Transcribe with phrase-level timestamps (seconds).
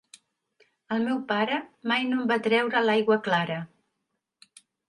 [0.95, 1.59] El meu pare
[1.93, 3.63] mai no en va treure l'aigua clara.